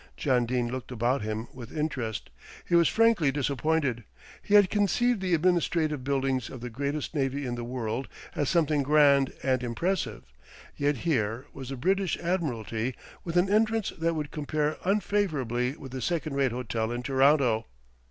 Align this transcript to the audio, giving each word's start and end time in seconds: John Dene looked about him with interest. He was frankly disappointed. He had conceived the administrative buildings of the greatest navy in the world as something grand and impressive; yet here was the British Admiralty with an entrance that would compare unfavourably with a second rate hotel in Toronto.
John 0.17 0.47
Dene 0.47 0.67
looked 0.71 0.91
about 0.91 1.21
him 1.21 1.47
with 1.53 1.71
interest. 1.71 2.31
He 2.67 2.73
was 2.73 2.87
frankly 2.89 3.31
disappointed. 3.31 4.03
He 4.41 4.55
had 4.55 4.71
conceived 4.71 5.21
the 5.21 5.35
administrative 5.35 6.03
buildings 6.03 6.49
of 6.49 6.61
the 6.61 6.71
greatest 6.71 7.13
navy 7.13 7.45
in 7.45 7.53
the 7.53 7.63
world 7.63 8.07
as 8.35 8.49
something 8.49 8.81
grand 8.81 9.31
and 9.43 9.61
impressive; 9.61 10.23
yet 10.75 10.97
here 11.05 11.45
was 11.53 11.69
the 11.69 11.77
British 11.77 12.17
Admiralty 12.17 12.95
with 13.23 13.37
an 13.37 13.47
entrance 13.47 13.91
that 13.91 14.15
would 14.15 14.31
compare 14.31 14.77
unfavourably 14.83 15.77
with 15.77 15.93
a 15.93 16.01
second 16.01 16.33
rate 16.33 16.51
hotel 16.51 16.91
in 16.91 17.03
Toronto. 17.03 17.67